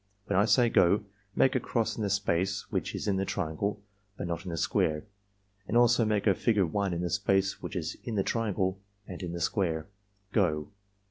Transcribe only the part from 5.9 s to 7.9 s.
make a figure 1 in the space which